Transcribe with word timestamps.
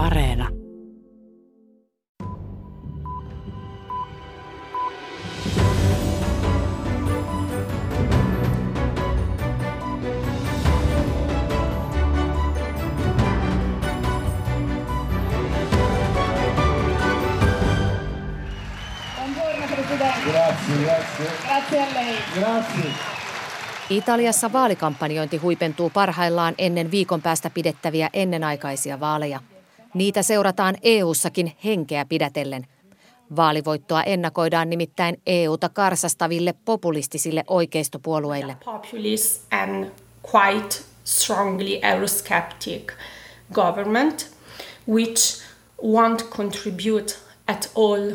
Areena. 0.00 0.48
Grazie, 20.24 20.76
grazie. 20.84 21.30
Grazie 21.46 21.82
a 21.82 21.86
lei. 21.94 22.16
Grazie. 22.34 22.90
Italiassa 23.90 24.52
vaalikampanjointi 24.52 25.36
huipentuu 25.36 25.90
parhaillaan 25.90 26.54
ennen 26.58 26.90
viikon 26.90 27.22
päästä 27.22 27.50
pidettäviä 27.50 28.10
ennenaikaisia 28.12 29.00
vaaleja. 29.00 29.49
Niitä 29.94 30.22
seurataan 30.22 30.74
EU-sakin 30.82 31.52
henkeä 31.64 32.04
pidätellen. 32.04 32.66
Vaalivoittoa 33.36 34.02
ennakoidaan 34.02 34.70
nimittäin 34.70 35.20
EUta 35.26 35.68
karsastaville 35.68 36.54
populistisille 36.64 37.44
oikeistopuolueille. 37.48 38.56
Which 44.88 45.42
won't 45.82 46.24
contribute 46.30 47.14
at 47.46 47.70
all 47.74 48.10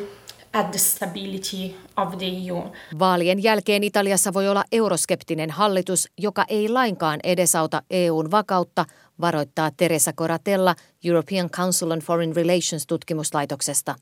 at 0.56 0.72
the 0.72 0.80
stability 0.80 1.76
of 1.98 2.18
the 2.18 2.26
EU. 2.26 2.64
Vaalien 3.00 3.44
jälkeen 3.44 3.84
Italiassa 3.84 4.34
voi 4.34 4.48
olla 4.48 4.64
euroskeptinen 4.72 5.52
hallitus, 5.52 6.08
joka 6.18 6.46
ei 6.48 6.70
lainkaan 6.70 7.20
edesauta 7.24 7.82
EUn 7.90 8.32
vakautta, 8.32 8.86
varoittaa 9.22 9.72
Teresa 9.78 10.14
Coratella 10.14 10.76
European 11.04 11.50
Council 11.50 11.92
on 11.92 12.00
Foreign 12.00 12.36
Relations 12.36 12.88
tutkimuslaitoksesta. 12.88 13.96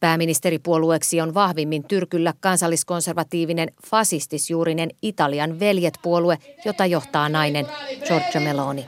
Pääministeripuolueeksi 0.00 1.20
on 1.20 1.34
vahvimmin 1.34 1.84
tyrkyllä 1.88 2.34
kansalliskonservatiivinen 2.40 3.68
fasistisjuurinen 3.90 4.90
Italian 5.02 5.60
veljet-puolue, 5.60 6.38
jota 6.64 6.86
johtaa 6.86 7.28
nainen 7.28 7.66
Giorgia 8.06 8.40
Meloni. 8.40 8.86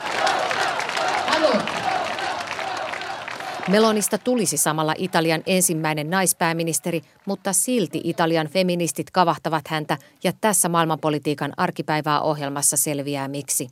Melonista 3.69 4.19
tulisi 4.19 4.57
samalla 4.57 4.95
Italian 4.99 5.43
ensimmäinen 5.47 6.11
naispääministeri, 6.11 7.01
mutta 7.27 7.53
silti 7.53 8.01
Italian 8.05 8.49
feministit 8.49 9.11
kavahtavat 9.11 9.69
häntä 9.69 9.99
ja 10.25 10.33
tässä 10.41 10.69
maailmanpolitiikan 10.69 11.53
arkipäivää 11.57 12.21
ohjelmassa 12.21 12.77
selviää 12.77 13.29
miksi. 13.29 13.69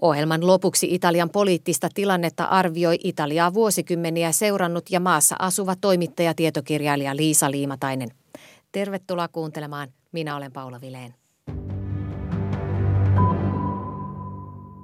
Ohjelman 0.00 0.46
lopuksi 0.46 0.94
Italian 0.94 1.30
poliittista 1.30 1.88
tilannetta 1.94 2.44
arvioi 2.44 2.98
Italiaa 3.04 3.54
vuosikymmeniä 3.54 4.32
seurannut 4.32 4.90
ja 4.90 5.00
maassa 5.00 5.36
asuva 5.38 5.76
toimittaja-tietokirjailija 5.76 7.16
Liisa 7.16 7.50
Liimatainen. 7.50 8.08
Tervetuloa 8.72 9.28
kuuntelemaan. 9.28 9.88
Minä 10.12 10.36
olen 10.36 10.52
Paula 10.52 10.80
Vileen. 10.80 11.14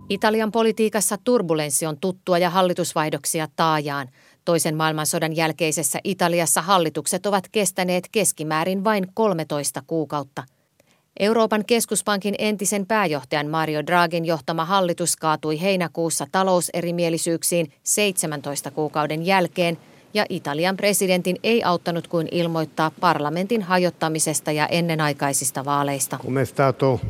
Italian 0.08 0.52
politiikassa 0.52 1.18
turbulenssi 1.24 1.86
on 1.86 1.98
tuttua 2.00 2.38
ja 2.38 2.50
hallitusvaihdoksia 2.50 3.48
taajaan. 3.56 4.08
Toisen 4.44 4.76
maailmansodan 4.76 5.36
jälkeisessä 5.36 5.98
Italiassa 6.04 6.62
hallitukset 6.62 7.26
ovat 7.26 7.48
kestäneet 7.52 8.08
keskimäärin 8.12 8.84
vain 8.84 9.06
13 9.14 9.82
kuukautta. 9.86 10.42
Euroopan 11.20 11.64
keskuspankin 11.64 12.34
entisen 12.38 12.86
pääjohtajan 12.86 13.48
Mario 13.48 13.86
Draghin 13.86 14.24
johtama 14.24 14.64
hallitus 14.64 15.16
kaatui 15.16 15.60
heinäkuussa 15.60 16.26
talouserimielisyyksiin 16.32 17.72
17 17.82 18.70
kuukauden 18.70 19.26
jälkeen 19.26 19.78
ja 20.14 20.26
Italian 20.28 20.76
presidentin 20.76 21.36
ei 21.42 21.64
auttanut 21.64 22.08
kuin 22.08 22.28
ilmoittaa 22.30 22.90
parlamentin 23.00 23.62
hajottamisesta 23.62 24.52
ja 24.52 24.66
ennenaikaisista 24.66 25.64
vaaleista. 25.64 26.18
Come 26.22 26.44
stato 26.44 27.00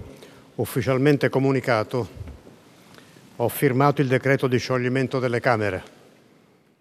ufficialmente 0.59 1.31
comunicato, 1.31 2.07
ho 3.39 3.49
firmato 3.49 4.03
il 4.03 4.09
decreto 4.09 4.51
di 4.51 4.59
scioglimento 4.59 5.21
delle 5.21 5.41
Camere. 5.41 5.83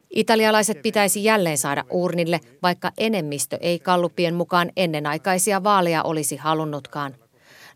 Italialaiset 0.10 0.82
pitäisi 0.82 1.24
jälleen 1.24 1.58
saada 1.58 1.84
urnille, 1.90 2.40
vaikka 2.62 2.92
enemmistö 2.98 3.58
ei 3.62 3.80
kallupien 3.80 4.36
mukaan 4.36 4.72
ennenaikaisia 4.76 5.64
vaaleja 5.64 6.04
olisi 6.04 6.36
halunnutkaan. 6.36 7.16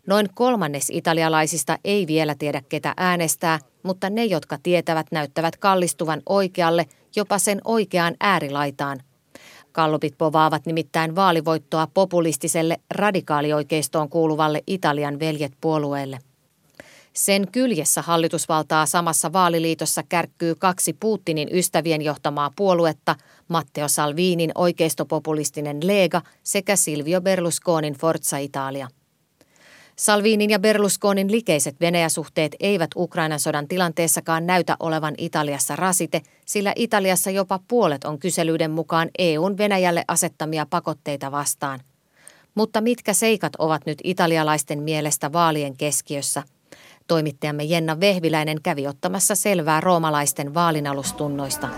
Noin 0.06 0.28
kolmannes 0.34 0.90
italialaisista 0.90 1.78
ei 1.84 2.06
vielä 2.06 2.34
tiedä, 2.34 2.62
ketä 2.68 2.94
äänestää, 2.96 3.58
mutta 3.82 4.10
ne, 4.10 4.24
jotka 4.24 4.58
tietävät, 4.62 5.06
näyttävät 5.12 5.56
kallistuvan 5.56 6.22
oikealle, 6.26 6.86
jopa 7.16 7.38
sen 7.38 7.60
oikeaan 7.64 8.14
äärilaitaan. 8.20 9.00
Kallupit 9.72 10.18
povaavat 10.18 10.66
nimittäin 10.66 11.16
vaalivoittoa 11.16 11.86
populistiselle 11.94 12.76
radikaalioikeistoon 12.90 14.08
kuuluvalle 14.08 14.62
Italian 14.66 15.20
veljet-puolueelle. 15.20 16.18
Sen 17.18 17.48
kyljessä 17.52 18.02
hallitusvaltaa 18.02 18.86
samassa 18.86 19.32
vaaliliitossa 19.32 20.02
kärkkyy 20.08 20.54
kaksi 20.54 20.92
Putinin 21.00 21.48
ystävien 21.52 22.02
johtamaa 22.02 22.50
puoluetta, 22.56 23.16
Matteo 23.48 23.88
Salvinin 23.88 24.52
oikeistopopulistinen 24.54 25.86
Lega 25.86 26.22
sekä 26.42 26.76
Silvio 26.76 27.20
Berlusconin 27.20 27.94
Forza 27.94 28.38
Italia. 28.38 28.88
Salvinin 29.96 30.50
ja 30.50 30.58
Berlusconin 30.58 31.32
likeiset 31.32 31.80
Venäjä-suhteet 31.80 32.56
eivät 32.60 32.90
Ukrainan 32.96 33.40
sodan 33.40 33.68
tilanteessakaan 33.68 34.46
näytä 34.46 34.76
olevan 34.80 35.14
Italiassa 35.18 35.76
rasite, 35.76 36.22
sillä 36.44 36.72
Italiassa 36.76 37.30
jopa 37.30 37.60
puolet 37.68 38.04
on 38.04 38.18
kyselyiden 38.18 38.70
mukaan 38.70 39.08
EUn 39.18 39.58
Venäjälle 39.58 40.04
asettamia 40.08 40.66
pakotteita 40.70 41.32
vastaan. 41.32 41.80
Mutta 42.54 42.80
mitkä 42.80 43.12
seikat 43.12 43.52
ovat 43.58 43.86
nyt 43.86 43.98
italialaisten 44.04 44.82
mielestä 44.82 45.32
vaalien 45.32 45.76
keskiössä– 45.76 46.42
Toimittajamme 47.08 47.64
Jenna 47.64 48.00
Vehviläinen 48.00 48.62
kävi 48.62 48.86
ottamassa 48.86 49.34
selvää 49.34 49.80
roomalaisten 49.80 50.54
vaalinalustunnoista. 50.54 51.68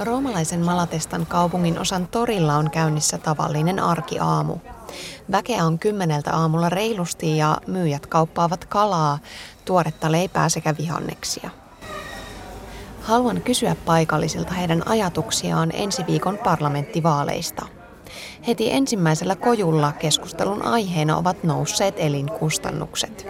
Roomalaisen 0.00 0.60
Malatestan 0.60 1.26
kaupungin 1.26 1.78
osan 1.78 2.06
torilla 2.06 2.56
on 2.56 2.70
käynnissä 2.70 3.18
tavallinen 3.18 3.78
arkiaamu. 3.78 4.56
Väkeä 5.30 5.64
on 5.64 5.78
kymmeneltä 5.78 6.32
aamulla 6.32 6.68
reilusti 6.68 7.36
ja 7.36 7.56
myyjät 7.66 8.06
kauppaavat 8.06 8.64
kalaa, 8.64 9.18
tuoretta 9.64 10.12
leipää 10.12 10.48
sekä 10.48 10.74
vihanneksia. 10.78 11.50
Haluan 13.00 13.42
kysyä 13.42 13.76
paikallisilta 13.86 14.54
heidän 14.54 14.82
ajatuksiaan 14.88 15.70
ensi 15.74 16.06
viikon 16.06 16.38
parlamenttivaaleista– 16.38 17.66
Heti 18.46 18.72
ensimmäisellä 18.72 19.36
kojulla 19.36 19.92
keskustelun 19.92 20.62
aiheena 20.62 21.16
ovat 21.16 21.44
nousseet 21.44 21.94
elinkustannukset. 21.98 23.26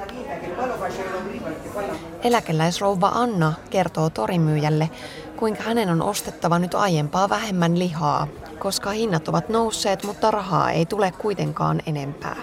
Eläkeläisrouva 2.22 3.08
Anna 3.08 3.52
kertoo 3.70 4.10
torimyyjälle, 4.10 4.90
kuinka 5.36 5.62
hänen 5.62 5.88
on 5.88 6.02
ostettava 6.02 6.58
nyt 6.58 6.74
aiempaa 6.74 7.28
vähemmän 7.28 7.78
lihaa, 7.78 8.26
koska 8.58 8.90
hinnat 8.90 9.28
ovat 9.28 9.48
nousseet, 9.48 10.04
mutta 10.04 10.30
rahaa 10.30 10.70
ei 10.70 10.86
tule 10.86 11.12
kuitenkaan 11.18 11.80
enempää. 11.86 12.36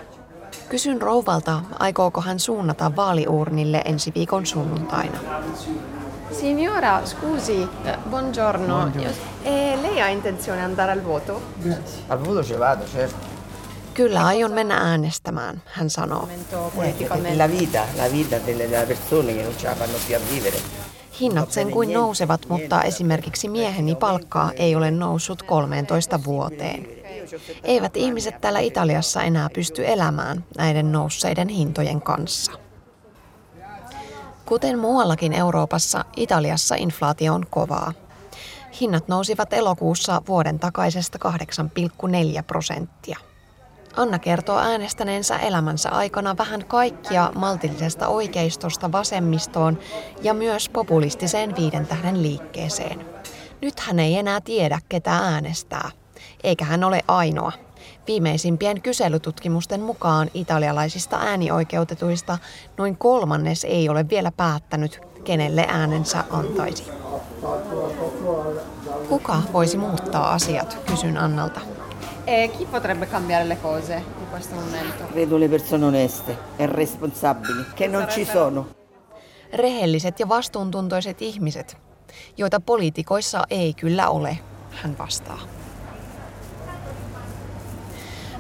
Kysyn 0.69 1.01
rouvalta, 1.01 1.61
aikooko 1.79 2.22
hän 2.22 2.39
suunnata 2.39 2.95
vaaliuurnille 2.95 3.81
ensi 3.85 4.11
viikon 4.16 4.45
sunnuntaina. 4.45 5.17
Signora, 6.31 7.05
scusi, 7.05 7.67
eh, 7.85 7.97
buongiorno. 8.09 8.67
buongiorno. 8.67 9.11
E 9.49 9.77
lei 9.81 9.99
ha 9.99 10.09
intenzione 10.09 10.61
andare 10.61 10.91
al 10.91 11.01
voto? 11.01 11.41
Al 12.07 12.19
voto 12.19 12.43
ci 12.43 12.59
vado, 12.59 12.85
certo. 12.85 13.25
Kyllä 13.93 14.25
aion 14.25 14.51
mennä 14.51 14.77
äänestämään, 14.77 15.61
hän 15.65 15.89
sanoo. 15.89 16.29
Eh, 16.83 17.37
la 17.37 17.49
vita, 17.49 17.85
la 17.97 18.11
vita 18.11 18.35
delle 18.46 18.85
persone 18.85 19.34
che 19.34 19.43
non 19.43 19.55
ce 19.57 19.67
la 19.67 19.75
fanno 19.75 19.97
più 20.07 20.16
a 20.16 20.19
vivere. 20.34 20.57
Hinnat 21.19 21.51
sen 21.51 21.72
kuin 21.72 21.93
nousevat, 21.93 22.41
mutta 22.49 22.84
esimerkiksi 22.84 23.49
mieheni 23.49 23.96
palkkaa 23.96 24.51
ei 24.55 24.75
ole 24.75 24.91
noussut 24.91 25.43
13 25.43 26.23
vuoteen. 26.23 26.87
Eivät 27.63 27.97
ihmiset 27.97 28.41
täällä 28.41 28.59
Italiassa 28.59 29.23
enää 29.23 29.49
pysty 29.53 29.87
elämään 29.87 30.45
näiden 30.57 30.91
nousseiden 30.91 31.47
hintojen 31.47 32.02
kanssa. 32.02 32.52
Kuten 34.45 34.79
muuallakin 34.79 35.34
Euroopassa, 35.34 36.05
Italiassa 36.16 36.75
inflaatio 36.75 37.34
on 37.34 37.45
kovaa. 37.49 37.93
Hinnat 38.81 39.08
nousivat 39.08 39.53
elokuussa 39.53 40.22
vuoden 40.28 40.59
takaisesta 40.59 41.20
8,4 41.29 42.43
prosenttia. 42.47 43.17
Anna 43.96 44.20
kertoo 44.20 44.58
äänestäneensä 44.58 45.37
elämänsä 45.37 45.90
aikana 45.90 46.37
vähän 46.37 46.66
kaikkia 46.66 47.31
maltillisesta 47.35 48.08
oikeistosta 48.08 48.91
vasemmistoon 48.91 49.79
ja 50.22 50.34
myös 50.34 50.70
populistiseen 50.70 51.55
viiden 51.55 51.87
tähden 51.87 52.22
liikkeeseen. 52.22 53.05
Nyt 53.61 53.79
hän 53.79 53.99
ei 53.99 54.17
enää 54.17 54.41
tiedä, 54.41 54.79
ketä 54.90 55.11
äänestää. 55.11 55.91
Eikä 56.43 56.66
hän 56.66 56.84
ole 56.84 57.02
ainoa. 57.08 57.52
Viimeisimpien 58.09 58.82
kyselytutkimusten 58.82 59.82
mukaan 59.82 60.29
italialaisista 60.34 61.17
äänioikeutetuista 61.17 62.38
noin 62.78 62.97
kolmannes 62.97 63.64
ei 63.64 63.90
ole 63.90 64.09
vielä 64.09 64.32
päättänyt, 64.38 65.02
kenelle 65.23 65.66
äänensä 65.67 66.23
antaisi. 66.29 66.84
Kuka 69.09 69.41
voisi 69.53 69.78
muuttaa 69.78 70.34
asiat, 70.34 70.78
kysyn 70.85 71.17
Annalta. 71.17 71.59
E 72.28 72.47
chi 72.47 72.66
potrebbe 72.66 73.06
cambiare 73.06 73.50
le 73.50 73.56
cose 73.56 73.96
in 73.96 74.28
questo 74.32 74.55
momento? 74.55 75.03
Credo 75.12 75.40
le 75.40 75.50
persone 75.50 75.85
oneste 75.85 76.38
e 76.59 76.67
responsabili, 76.67 77.64
che 77.76 77.88
non 77.88 78.08
ci 78.08 78.26
sono. 78.26 78.66
Rehelliset 79.53 80.20
ja 80.20 80.29
vastuuntuntoiset 80.29 81.22
ihmiset, 81.22 81.78
joita 82.38 82.59
poliitikoissa 82.59 83.44
ei 83.50 83.73
kyllä 83.73 84.09
ole, 84.09 84.40
hän 84.72 84.97
vastaa. 84.97 85.59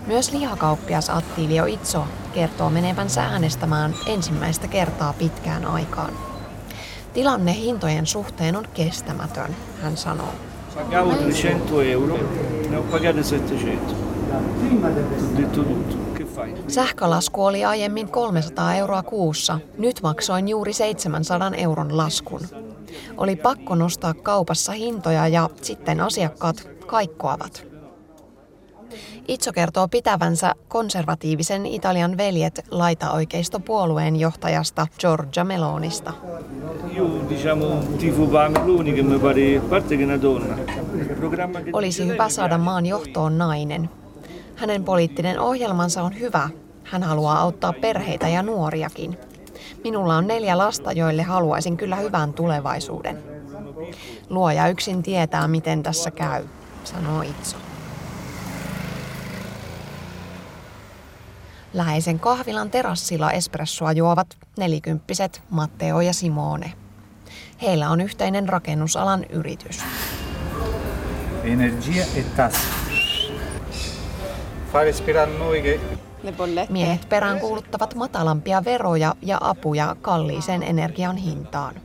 Myös 0.09 0.31
lihakauppias 0.31 1.09
Attilio 1.09 1.65
Itso 1.65 2.03
kertoo 2.33 2.69
menevänsä 2.69 3.23
äänestämään 3.23 3.95
ensimmäistä 4.05 4.67
kertaa 4.67 5.13
pitkään 5.13 5.65
aikaan. 5.65 6.13
Tilanne 7.13 7.53
hintojen 7.53 8.05
suhteen 8.05 8.55
on 8.55 8.67
kestämätön, 8.73 9.55
hän 9.81 9.97
sanoo. 9.97 10.33
Pagavo 10.75 11.11
300 11.11 11.83
euro, 11.83 12.17
ne 12.69 12.81
pagate 12.91 13.23
700. 13.23 13.95
Ho 14.81 15.37
detto 15.37 15.63
tutto. 15.63 15.95
Che 16.17 16.25
fai? 16.25 16.55
Sähkölasku 16.67 17.45
oli 17.45 17.65
aiemmin 17.65 18.09
300 18.11 18.75
euroa 18.75 19.03
kuussa. 19.03 19.59
Nyt 19.77 19.99
maksoin 20.03 20.47
juuri 20.47 20.73
700 20.73 21.51
euron 21.57 21.97
laskun. 21.97 22.41
Oli 23.17 23.35
pakko 23.35 23.75
nostaa 23.75 24.13
kaupassa 24.13 24.71
hintoja 24.71 25.27
ja 25.27 25.49
sitten 25.61 26.01
asiakkaat 26.01 26.67
kaikkoavat. 26.87 27.68
Itso 29.29 29.53
kertoo 29.53 29.87
pitävänsä 29.87 30.55
konservatiivisen 30.67 31.65
Italian 31.65 32.17
veljet 32.17 32.65
laitaoikeistopuolueen 32.71 34.15
johtajasta 34.15 34.87
Giorgia 34.99 35.43
Melonista. 35.43 36.13
Olisi 41.73 42.07
hyvä 42.07 42.29
saada 42.29 42.57
maan 42.57 42.85
johtoon 42.85 43.37
nainen. 43.37 43.89
Hänen 44.55 44.83
poliittinen 44.83 45.39
ohjelmansa 45.39 46.03
on 46.03 46.19
hyvä. 46.19 46.49
Hän 46.83 47.03
haluaa 47.03 47.39
auttaa 47.39 47.73
perheitä 47.73 48.27
ja 48.27 48.43
nuoriakin. 48.43 49.17
Minulla 49.83 50.15
on 50.15 50.27
neljä 50.27 50.57
lasta, 50.57 50.91
joille 50.91 51.23
haluaisin 51.23 51.77
kyllä 51.77 51.95
hyvän 51.95 52.33
tulevaisuuden. 52.33 53.23
Luoja 54.29 54.67
yksin 54.67 55.03
tietää, 55.03 55.47
miten 55.47 55.83
tässä 55.83 56.11
käy, 56.11 56.43
sanoo 56.83 57.21
Itso. 57.21 57.68
Läheisen 61.73 62.19
kahvilan 62.19 62.71
terassilla 62.71 63.31
espressoa 63.31 63.91
juovat 63.91 64.37
nelikymppiset 64.57 65.41
Matteo 65.49 66.01
ja 66.01 66.13
Simone. 66.13 66.73
Heillä 67.61 67.89
on 67.89 68.01
yhteinen 68.01 68.49
rakennusalan 68.49 69.23
yritys. 69.29 69.79
Energia 71.43 72.05
e 72.15 72.23
tasse. 72.35 72.59
Fa 74.73 74.83
respirare 74.83 75.37
noi 75.37 75.61
che? 75.61 75.79
Miehet 76.69 77.09
peräänkuuluttavat 77.09 77.95
matalampia 77.95 78.65
veroja 78.65 79.15
ja 79.21 79.37
apuja 79.41 79.95
kalliiseen 80.01 80.63
energian 80.63 81.17
hintaan. 81.17 81.75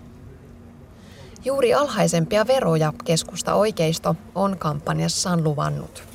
Juuri 1.44 1.74
alhaisempia 1.74 2.46
veroja 2.46 2.92
keskusta 3.04 3.54
oikeisto 3.54 4.16
on 4.34 4.58
kampanjassaan 4.58 5.44
luvannut. 5.44 6.13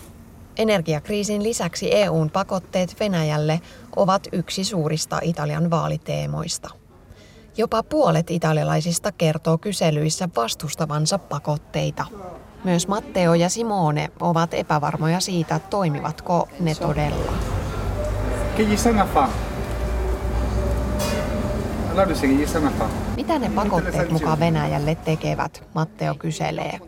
Energiakriisin 0.60 1.44
lisäksi 1.44 1.96
EUn 1.96 2.30
pakotteet 2.30 2.96
Venäjälle 3.00 3.62
ovat 3.96 4.28
yksi 4.32 4.64
suurista 4.64 5.20
Italian 5.24 5.70
vaaliteemoista. 5.70 6.70
Jopa 7.58 7.84
puolet 7.84 8.32
italialaisista 8.32 9.12
kertoo 9.12 9.58
kyselyissä 9.58 10.30
vastustavansa 10.36 11.18
pakotteita. 11.18 12.06
Myös 12.64 12.88
Matteo 12.88 13.34
ja 13.34 13.50
Simone 13.50 14.12
ovat 14.20 14.54
epävarmoja 14.54 15.20
siitä, 15.20 15.60
toimivatko 15.60 16.48
ne 16.60 16.76
todella. 16.76 17.34
Mitä 23.16 23.40
ne 23.40 23.50
pakotteet 23.50 24.12
mukaan 24.12 24.40
Venäjälle 24.40 24.96
tekevät, 24.96 25.64
Matteo 25.74 26.16
kyselee. 26.16 26.80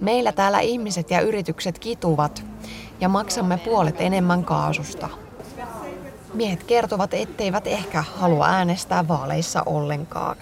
Meillä 0.00 0.32
täällä 0.32 0.60
ihmiset 0.60 1.10
ja 1.10 1.20
yritykset 1.20 1.78
kituvat 1.78 2.44
ja 3.00 3.08
maksamme 3.08 3.58
puolet 3.58 3.96
enemmän 3.98 4.44
kaasusta. 4.44 5.08
Miehet 6.34 6.64
kertovat, 6.64 7.14
etteivät 7.14 7.66
ehkä 7.66 8.04
halua 8.16 8.46
äänestää 8.46 9.08
vaaleissa 9.08 9.62
ollenkaan. 9.66 10.36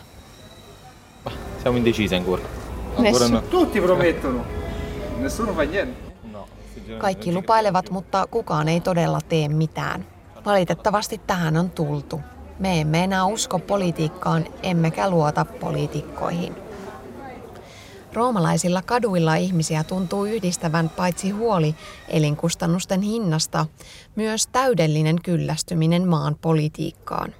Siamo 1.62 1.78
indecisi 1.78 2.16
ancora. 2.16 2.42
No. 3.30 3.40
Tutti 3.40 3.80
promettono, 3.80 4.44
nessuno 5.18 5.54
fa 5.54 5.64
niente. 5.64 6.04
Kaikki 6.98 7.32
lupailevat, 7.32 7.90
mutta 7.90 8.26
kukaan 8.30 8.68
ei 8.68 8.80
todella 8.80 9.20
tee 9.28 9.48
mitään. 9.48 10.06
Valitettavasti 10.44 11.20
tähän 11.26 11.56
on 11.56 11.70
tultu. 11.70 12.20
Me 12.58 12.80
emme 12.80 13.04
enää 13.04 13.24
usko 13.24 13.58
politiikkaan, 13.58 14.44
emmekä 14.62 15.10
luota 15.10 15.44
poliitikkoihin. 15.44 16.54
Roomalaisilla 18.14 18.82
kaduilla 18.82 19.34
ihmisiä 19.34 19.84
tuntuu 19.84 20.25
yhdistävän 20.25 20.90
paitsi 20.90 21.31
huoli 21.31 21.75
elinkustannusten 22.08 23.02
hinnasta, 23.02 23.66
myös 24.16 24.46
täydellinen 24.46 25.22
kyllästyminen 25.22 26.08
maan 26.08 26.37
politiikkaan. 26.40 27.34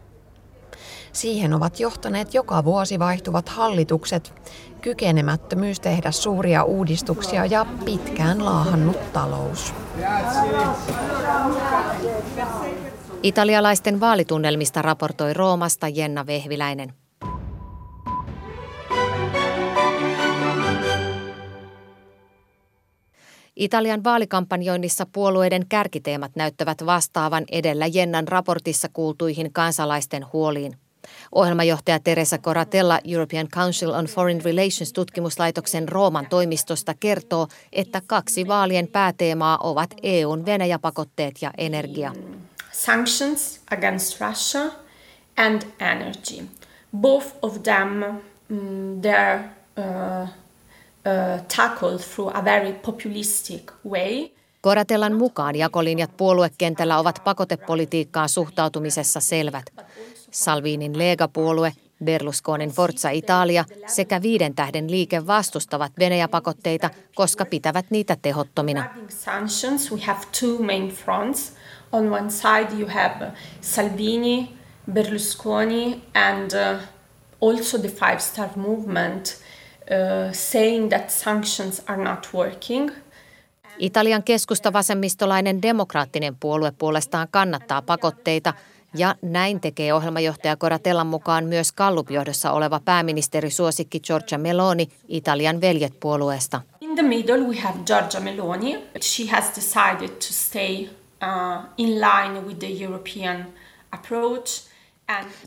Siihen 1.13 1.55
ovat 1.55 1.81
johtaneet 1.81 2.35
joka 2.35 2.65
vuosi 2.65 2.99
vaihtuvat 2.99 3.49
hallitukset, 3.49 4.35
kykenemättömyys 4.81 5.81
tehdä 5.81 6.11
suuria 6.11 6.65
uudistuksia 6.65 7.47
ja 7.47 7.67
pitkään 7.85 8.45
laahannut 8.45 9.13
talous. 9.13 9.75
Italialaisten 13.23 14.01
vaalitunnelmista 14.01 14.83
raportoi 14.83 15.35
Roomasta 15.35 15.89
Jenna 15.89 16.27
Vehviläinen. 16.27 17.04
Italian 23.57 24.05
vaalikampanjoinnissa 24.05 25.07
puolueiden 25.13 25.67
kärkiteemat 25.69 26.37
näyttävät 26.37 26.87
vastaavan 26.87 27.45
edellä 27.53 27.87
Jennan 27.87 28.29
raportissa 28.29 28.89
kuultuihin 28.93 29.53
kansalaisten 29.53 30.27
huoliin. 30.33 30.77
Ohjelmajohtaja 31.33 31.99
Teresa 32.01 32.39
Coratella 32.39 33.01
European 33.05 33.49
Council 33.49 33.91
on 33.91 34.05
Foreign 34.05 34.45
Relations 34.45 34.93
tutkimuslaitoksen 34.93 35.89
Rooman 35.89 36.27
toimistosta 36.27 36.95
kertoo, 37.01 37.49
että 37.73 38.03
kaksi 38.07 38.49
vaalien 38.49 38.89
pääteemaa 38.89 39.59
ovat 39.63 39.95
EUn 40.03 40.47
Venäjäpakotteet 40.47 41.35
ja 41.43 41.51
energia. 41.59 42.13
sanctions 42.73 43.61
against 43.71 44.21
Russia 44.21 44.71
and 45.37 45.63
energy. 45.81 46.49
Both 46.97 47.27
of 47.43 47.63
them, 47.63 48.05
mm, 48.49 49.01
they're 49.01 49.45
uh, 49.79 50.29
uh, 51.07 51.47
tackled 51.57 51.99
through 51.99 52.37
a 52.37 52.45
very 52.45 52.73
populistic 52.73 53.73
way. 53.91 54.29
Koratellan 54.61 55.15
mukaan 55.15 55.57
jakolinjat 55.57 56.17
puoluekentällä 56.17 56.99
ovat 56.99 57.21
pakotepolitiikkaan 57.25 58.29
suhtautumisessa 58.29 59.21
selvät. 59.21 59.65
Salvinin 60.31 60.99
Lega-puolue, 60.99 61.73
Berlusconin 62.05 62.71
Forza 62.71 63.11
Italia 63.11 63.65
sekä 63.87 64.23
Viiden 64.23 64.55
tähden 64.55 64.91
liike 64.91 65.27
vastustavat 65.27 65.93
Venäjäpakotteita, 65.99 66.91
koska 67.15 67.45
pitävät 67.45 67.87
niitä 67.91 68.17
tehottomina. 68.23 68.83
Regarding 68.83 69.11
sanctions, 69.11 69.93
we 69.93 70.01
have 70.01 70.21
two 70.41 70.59
main 70.63 70.89
fronts. 70.89 71.53
On 71.93 72.13
one 72.13 72.31
side, 72.31 72.69
you 72.79 72.89
have 72.89 73.33
Salvini, 73.61 74.49
Berlusconi, 74.93 76.01
and 76.15 76.51
uh, 76.53 76.81
also 77.51 77.79
the 77.79 77.89
Five 77.89 78.19
Star 78.19 78.49
Movement 78.57 79.37
saying 80.33 80.89
that 80.89 81.11
sanctions 81.11 81.83
are 81.87 82.05
not 82.05 82.29
working. 82.35 82.91
Italian 83.79 84.23
keskustavasemmistolainen 84.23 85.63
demokraattinen 85.63 86.37
puolue 86.37 86.73
puolestaan 86.79 87.29
kannattaa 87.31 87.83
pakotteita 87.83 88.55
ja 88.95 89.15
näin 89.23 89.61
tekee 89.61 89.95
ohjelmajohtaja 89.95 90.57
Coratellan 90.57 91.07
mukaan 91.07 91.45
myös 91.45 91.73
Gallup-johdossa 91.73 92.53
oleva 92.53 92.81
pääministerisuosikki 92.85 94.01
Giorgia 94.01 94.39
Meloni 94.39 94.89
Italian 95.09 95.61
veljet-puolueesta. 95.61 96.61
In 96.81 96.95
the 96.95 97.03
middle, 97.03 97.39
we 97.39 97.57
have 97.57 97.79
Giorgia 97.87 98.21
Meloni. 98.21 98.85
She 99.01 99.31
has 99.31 99.45
decided 99.57 100.09
to 100.09 100.33
stay 100.33 100.83
uh, 100.83 101.65
in 101.77 102.01
line 102.01 102.41
with 102.47 102.59
the 102.59 102.85
European 102.85 103.47
approach. 103.93 104.74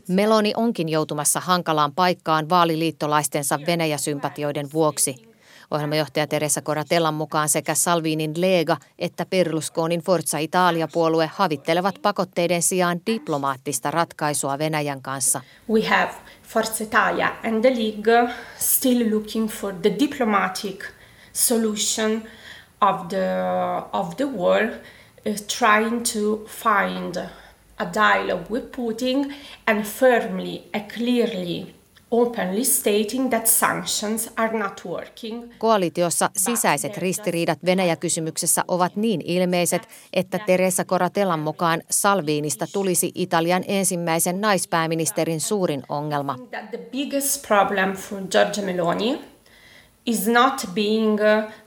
Meloni 0.08 0.52
onkin 0.56 0.88
joutumassa 0.88 1.40
hankalaan 1.40 1.92
paikkaan 1.92 2.48
vaaliliittolaistensa 2.48 3.58
Venäjä-sympatioiden 3.66 4.72
vuoksi. 4.72 5.28
Ohjelmajohtaja 5.70 6.26
Teresa 6.26 6.62
Coratellan 6.62 7.14
mukaan 7.14 7.48
sekä 7.48 7.74
Salvinin 7.74 8.32
Lega 8.36 8.76
että 8.98 9.26
Berlusconin 9.26 10.00
Forza 10.00 10.38
Italia-puolue 10.38 11.30
havittelevat 11.34 11.94
pakotteiden 12.02 12.62
sijaan 12.62 13.00
diplomaattista 13.06 13.90
ratkaisua 13.90 14.58
Venäjän 14.58 15.02
kanssa. 15.02 15.40
We 15.70 15.86
have 15.86 16.10
Forza 16.42 16.84
Italia 16.84 17.36
and 17.44 17.60
the 17.60 17.70
League 17.70 18.34
still 18.58 19.14
looking 19.14 19.48
for 19.48 19.74
the 19.74 19.96
diplomatic 20.00 20.84
solution 21.32 22.22
of 22.80 23.08
the, 23.08 23.26
of 23.92 24.16
the 24.16 24.24
war, 24.24 24.62
uh, 24.62 25.34
trying 25.58 26.02
to 26.02 26.44
find 26.46 27.28
a 27.78 27.86
dialogue 27.94 28.50
with 28.50 28.66
Putin 28.76 29.34
and 29.66 29.82
firmly 29.84 30.62
and 30.74 30.84
clearly 30.96 31.78
openly 32.10 32.64
stating 32.64 33.30
that 33.30 33.46
sanctions 33.46 34.30
are 34.36 34.58
not 34.58 34.84
working. 34.84 35.54
Koalitiossa 35.58 36.30
sisäiset 36.36 36.96
ristiriidat 36.98 37.58
Venäjä-kysymyksessä 37.64 38.64
ovat 38.68 38.96
niin 38.96 39.20
ilmeiset, 39.24 39.88
että 40.12 40.38
Teresa 40.38 40.84
Coratellan 40.84 41.40
mukaan 41.40 41.82
Salviinista 41.90 42.66
tulisi 42.72 43.12
Italian 43.14 43.64
ensimmäisen 43.68 44.40
naispääministerin 44.40 45.40
suurin 45.40 45.82
ongelma. 45.88 46.36
The 46.70 46.78
biggest 46.92 47.46
problem 47.48 47.92
for 47.92 48.20
Giorgia 48.30 48.64
Meloni 48.64 49.20
is 50.06 50.26
not 50.26 50.52
being 50.74 51.18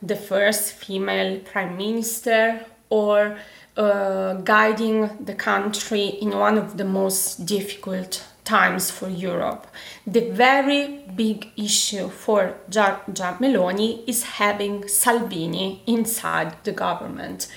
the 0.07 0.15
first 0.15 0.75
female 0.87 1.39
prime 1.53 1.75
minister 1.75 2.53
or 2.89 3.31
uh, 3.77 4.43
guiding 4.43 5.09
the 5.25 5.35
country 5.35 6.07
in 6.21 6.33
one 6.33 6.59
of 6.61 6.75
the 6.75 6.83
most 6.83 7.47
difficult 7.49 8.23
times 8.43 8.93
for 8.93 9.09
Europe. 9.09 9.67
The 10.13 10.33
very 10.37 11.03
big 11.15 11.45
issue 11.57 12.09
for 12.09 12.53
Giorgia 12.69 13.37
Meloni 13.39 14.03
is 14.07 14.25
having 14.39 14.83
Salvini 14.87 15.81
inside 15.87 16.51
the 16.63 16.71
government. 16.71 17.47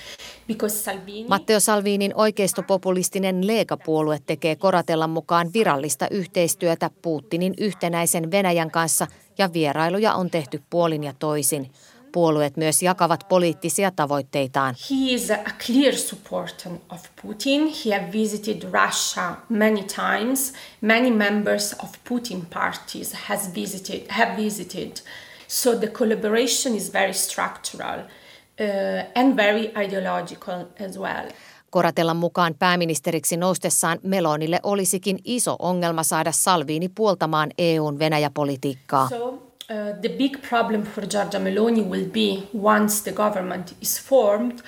Salvini... 0.67 1.27
Matteo 1.27 1.59
Salvinin 1.59 2.15
oikeistopopulistinen 2.15 3.47
Lega-puolue 3.47 4.19
tekee 4.25 4.55
Koratellan 4.55 5.09
mukaan 5.09 5.53
virallista 5.53 6.07
yhteistyötä 6.11 6.89
Putinin 7.01 7.53
yhtenäisen 7.57 8.31
Venäjän 8.31 8.71
kanssa 8.71 9.07
ja 9.37 9.53
vierailuja 9.53 10.13
on 10.13 10.29
tehty 10.29 10.61
puolin 10.69 11.03
ja 11.03 11.13
toisin. 11.19 11.71
Puolueet 12.15 12.57
myös 12.57 12.81
jakavat 12.81 13.27
poliittisia 13.29 13.91
tavoitteitaan. 13.91 14.75
He 14.89 15.13
is 15.13 15.31
a 15.31 15.37
clear 15.65 15.95
supporter 15.95 16.71
of 16.89 17.03
Putin. 17.21 17.73
He 17.85 17.99
has 17.99 18.11
visited 18.11 18.61
Russia 18.63 19.35
many 19.49 19.83
times. 19.83 20.53
Many 20.81 21.11
members 21.11 21.75
of 21.83 21.89
Putin 22.09 22.45
parties 22.53 23.13
has 23.13 23.55
visited, 23.55 24.05
have 24.09 24.37
visited. 24.37 24.91
So 25.47 25.75
the 25.75 25.87
collaboration 25.87 26.75
is 26.75 26.93
very 26.93 27.13
structural 27.13 27.99
uh, 27.99 28.05
and 29.15 29.35
very 29.35 29.71
ideological 29.85 30.65
as 30.85 30.99
well. 30.99 31.31
Koratellan 31.69 32.17
mukaan 32.17 32.55
pääministeriksi 32.59 33.37
noustessaan 33.37 33.99
Melonille 34.03 34.59
olisikin 34.63 35.19
iso 35.25 35.55
ongelma 35.59 36.03
saada 36.03 36.31
Salvini 36.31 36.89
puoltamaan 36.89 37.51
EUn 37.57 37.99
Venäjä-politiikkaa. 37.99 39.09
So 39.09 39.54
Uh, 39.67 39.93
the 39.93 40.09
big 40.09 40.43
problem 40.43 40.83
for 40.83 41.01
Giorgia 41.01 41.39
Meloni 41.39 41.83
will 41.83 42.05
be 42.07 42.47
once 42.53 43.01
the 43.01 43.11
government 43.11 43.73
is 43.81 43.97
formed 43.97 44.61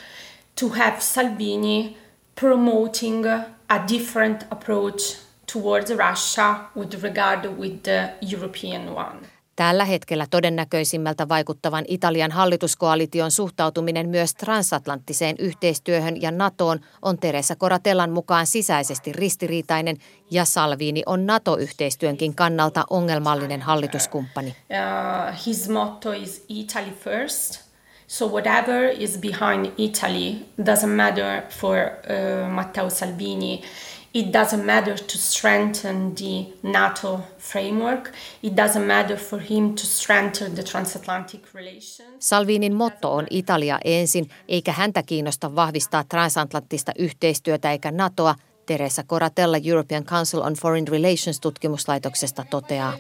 to 0.55 0.69
have 0.69 1.03
Salvini 1.03 1.95
promoting 2.35 3.23
a 3.25 3.85
different 3.85 4.45
approach 4.49 5.17
towards 5.45 5.93
Russia 5.93 6.67
with 6.73 7.03
regard 7.03 7.57
with 7.57 7.83
the 7.83 8.13
European 8.21 8.93
one. 8.93 9.19
Tällä 9.57 9.85
hetkellä 9.85 10.27
todennäköisimmältä 10.29 11.29
vaikuttavan 11.29 11.85
Italian 11.87 12.31
hallituskoalition 12.31 13.31
suhtautuminen 13.31 14.09
myös 14.09 14.33
transatlanttiseen 14.33 15.35
yhteistyöhön 15.39 16.21
ja 16.21 16.31
NATOon 16.31 16.79
on 17.01 17.17
Teresa 17.17 17.55
Coratellan 17.55 18.11
mukaan 18.11 18.47
sisäisesti 18.47 19.13
ristiriitainen 19.13 19.97
ja 20.31 20.45
Salvini 20.45 21.03
on 21.05 21.25
NATO-yhteistyönkin 21.25 22.35
kannalta 22.35 22.83
ongelmallinen 22.89 23.61
hallituskumppani. 23.61 24.49
Uh, 24.49 25.45
his 25.45 25.69
motto 25.69 26.11
is 26.11 26.45
Italy 26.49 26.91
first. 27.03 27.67
So 28.07 28.27
whatever 28.27 28.89
is 28.99 29.17
behind 29.17 29.65
Italy 29.77 30.35
doesn't 30.61 30.95
matter 30.95 31.41
for 31.49 31.77
uh, 31.77 32.49
Matteo 32.51 32.89
Salvini. 32.89 33.61
It 34.13 34.25
doesn't 34.25 34.65
matter 34.65 34.95
to 34.95 35.17
strengthen 35.17 36.15
the 36.15 36.53
NATO 36.63 37.19
framework. 37.37 38.11
It 38.43 38.53
doesn't 38.53 38.85
matter 38.85 39.17
for 39.17 39.39
him 39.39 39.75
to 39.75 39.85
strengthen 39.85 40.55
the 40.55 40.63
transatlantic 40.63 41.41
relations. 41.53 42.15
Salvinin 42.19 42.73
motto 42.73 43.13
on 43.13 43.27
Italia 43.29 43.79
ensin, 43.83 44.29
eikä 44.47 44.71
häntä 44.71 45.03
kiinnosta 45.03 45.55
vahvistaa 45.55 46.03
transatlanttista 46.03 46.91
yhteistyötä 46.97 47.71
eikä 47.71 47.91
NATOa, 47.91 48.35
Teresa 48.65 49.03
Coratella 49.03 49.57
European 49.65 50.03
Council 50.03 50.41
on 50.41 50.53
Foreign 50.53 50.87
Relations 50.87 51.39
tutkimuslaitoksesta 51.39 52.45
toteaa. 52.49 52.93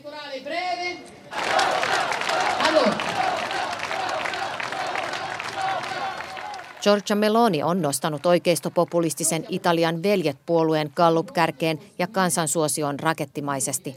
Giorgia 6.81 7.15
Meloni 7.15 7.63
on 7.63 7.81
nostanut 7.81 8.25
oikeistopopulistisen 8.25 9.45
Italian 9.49 10.03
veljet-puolueen 10.03 10.91
Gallup-kärkeen 10.95 11.79
ja 11.99 12.07
kansansuosioon 12.07 12.99
rakettimaisesti. 12.99 13.95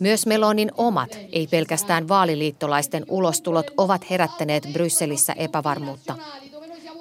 Myös 0.00 0.26
Melonin 0.26 0.72
omat, 0.76 1.18
ei 1.32 1.46
pelkästään 1.46 2.08
vaaliliittolaisten 2.08 3.04
ulostulot 3.08 3.70
ovat 3.76 4.10
herättäneet 4.10 4.68
Brysselissä 4.72 5.32
epävarmuutta. 5.32 6.16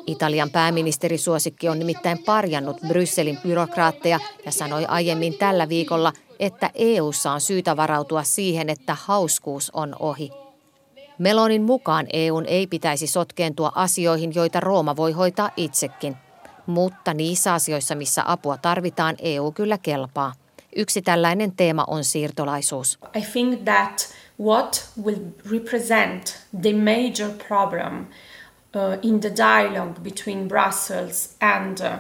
Italian 0.08 0.50
pääministerisuosikki 0.50 1.70
on 1.70 1.80
nimittäin 1.80 2.20
parjannut 2.24 2.78
Brysselin 2.88 3.38
byrokraatteja 3.44 4.20
ja 4.46 4.52
sanoi 4.52 4.86
aiemmin 4.86 5.34
tällä 5.34 5.70
viikolla, 5.70 6.14
että 6.40 6.72
EU:ssa 6.76 7.32
on 7.32 7.42
syytä 7.42 7.78
varautua 7.78 8.24
siihen, 8.24 8.70
että 8.70 8.98
hauskuus 9.00 9.72
on 9.74 9.96
ohi. 10.00 10.32
Melonin 11.20 11.62
mukaan 11.62 12.08
EUn 12.14 12.46
ei 12.46 12.68
pitäisi 12.68 13.08
sotkeentua 13.08 13.72
asioihin, 13.76 14.36
joita 14.36 14.60
Rooma 14.60 14.96
voi 14.96 15.12
hoitaa 15.12 15.52
itsekin. 15.58 16.16
Mutta 16.66 17.14
niissä 17.14 17.54
asioissa, 17.54 17.96
missä 17.96 18.24
apua 18.26 18.58
tarvitaan, 18.58 19.16
EU 19.22 19.52
kyllä 19.52 19.78
kelpaa. 19.78 20.34
Yksi 20.76 21.02
tällainen 21.02 21.52
teema 21.52 21.84
on 21.88 22.04
siirtolaisuus. 22.04 23.00
I 23.16 23.22
think 23.22 23.64
that 23.64 24.16
what 24.40 24.90
will 25.04 25.20
represent 25.52 26.40
the 26.62 26.74
major 26.74 27.30
problem 27.48 28.00
uh, 28.76 28.98
in 29.02 29.20
the 29.20 29.32
dialogue 29.36 30.00
between 30.04 30.48
Brussels 30.48 31.36
and 31.42 31.78
uh, 31.80 31.94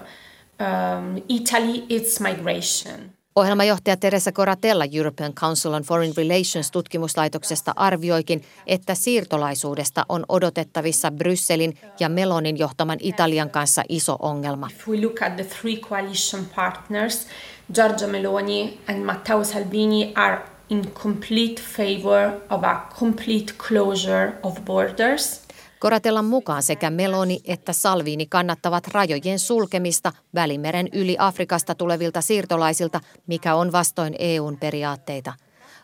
um, 0.59 1.23
Italy 1.29 1.85
is 1.89 2.19
migration. 2.19 3.18
Ohjelmajohtaja 3.39 3.97
Teresa 3.97 4.31
Coratella 4.31 4.85
European 4.91 5.33
Council 5.33 5.73
on 5.73 5.83
Foreign 5.83 6.13
Relations 6.17 6.71
tutkimuslaitoksesta 6.71 7.73
arvioikin, 7.75 8.43
että 8.67 8.95
siirtolaisuudesta 8.95 10.05
on 10.09 10.25
odotettavissa 10.29 11.11
Brysselin 11.11 11.77
ja 11.99 12.09
Melonin 12.09 12.57
johtaman 12.57 12.97
Italian 13.01 13.49
kanssa 13.49 13.83
iso 13.89 14.17
ongelma. 14.19 14.67
If 14.71 14.87
we 14.87 15.01
look 15.01 15.21
at 15.21 15.35
the 15.35 15.43
three 15.43 15.77
coalition 15.77 16.45
partners, 16.55 17.27
Giorgia 17.73 18.07
Meloni 18.07 18.79
and 18.87 19.03
Matteo 19.03 19.43
Salvini 19.43 20.13
are 20.15 20.37
in 20.69 20.91
complete 20.91 21.61
favor 21.61 22.31
of 22.49 22.63
a 22.63 22.81
complete 22.99 23.53
closure 23.67 24.31
of 24.43 24.65
borders. 24.65 25.41
Koratellan 25.79 26.25
mukaan 26.25 26.63
sekä 26.63 26.89
Meloni 26.89 27.39
että 27.45 27.73
Salvini 27.73 28.25
kannattavat 28.25 28.87
rajojen 28.87 29.39
sulkemista 29.39 30.11
Välimeren 30.35 30.87
yli 30.93 31.15
Afrikasta 31.19 31.75
tulevilta 31.75 32.21
siirtolaisilta, 32.21 32.99
mikä 33.27 33.55
on 33.55 33.71
vastoin 33.71 34.15
EUn 34.19 34.57
periaatteita. 34.57 35.33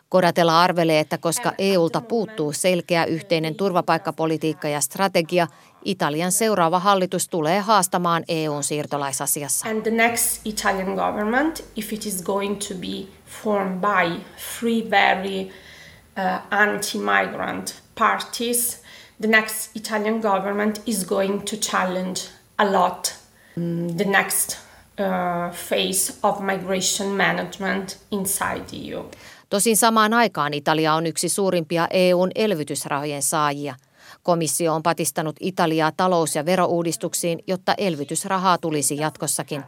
Koratella 0.08 0.62
arvelee, 0.62 1.00
että 1.00 1.18
koska 1.18 1.52
EUlta 1.58 2.00
puuttuu 2.00 2.52
selkeä 2.52 3.04
yhteinen 3.04 3.54
turvapaikkapolitiikka 3.54 4.68
ja 4.68 4.80
strategia, 4.80 5.46
Italian 5.84 6.32
seuraava 6.32 6.78
hallitus 6.78 7.28
tulee 7.28 7.60
haastamaan 7.60 8.24
EUn 8.28 8.62
siirtolaisasiassa. 8.62 9.68
And 9.68 9.82
the 9.82 9.90
next 9.90 10.40
Italian 10.44 10.94
government, 10.94 11.64
if 11.76 11.92
it 11.92 12.06
is 12.06 12.22
going 12.22 12.58
to 12.58 12.74
be 12.74 13.06
formed 13.42 13.80
by 13.80 14.20
three 14.58 14.90
very 14.90 15.40
uh, 15.42 16.40
anti-migrant 16.50 17.82
parties– 17.98 18.76
the 19.20 19.28
next 19.28 19.76
Italian 19.76 20.20
government 20.20 20.82
is 20.86 21.04
going 21.04 21.42
to 21.42 21.56
challenge 21.56 22.20
a 22.58 22.64
lot 22.64 23.14
the 23.96 24.04
next 24.04 24.56
uh, 25.00 25.50
phase 25.68 26.14
of 26.22 26.40
migration 26.40 27.08
management 27.08 27.98
inside 28.10 28.60
the 28.70 28.76
EU. 28.76 29.04
Tosin 29.50 29.76
samaan 29.76 30.14
aikaan 30.14 30.54
Italia 30.54 30.94
on 30.94 31.06
yksi 31.06 31.28
suurimpia 31.28 31.88
EUn 31.90 32.30
elvytysrahojen 32.34 33.22
saajia. 33.22 33.74
Komissio 34.22 34.74
on 34.74 34.82
patistanut 34.82 35.36
Italiaa 35.40 35.92
talous- 35.96 36.34
ja 36.36 36.46
verouudistuksiin, 36.46 37.38
jotta 37.46 37.74
elvytysrahaa 37.78 38.58
tulisi 38.58 38.96
jatkossakin. 38.96 39.64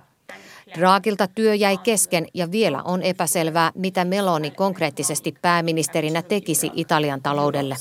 Draagilta 0.75 1.27
työ 1.27 1.55
jäi 1.55 1.79
kesken 1.79 2.27
ja 2.35 2.51
vielä 2.51 2.83
on 2.83 3.03
epäselvää, 3.03 3.73
mitä 3.75 4.05
Meloni 4.05 4.51
konkreettisesti 4.51 5.35
pääministerinä 5.43 6.23
tekisi 6.23 6.71
Italian 6.75 7.23
taloudelle. 7.23 7.77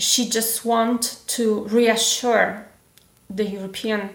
She 0.00 0.24
just 0.34 0.64
wants 0.66 1.24
to 1.36 1.66
reassure 1.74 2.54
the 3.36 3.44
European 3.54 4.10